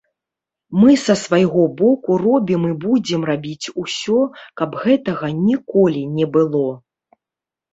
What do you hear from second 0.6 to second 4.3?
Мы са свайго боку робім і будзем рабіць усё,